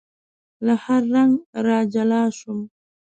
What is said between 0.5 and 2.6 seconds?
له هر رنګ را جلا شوم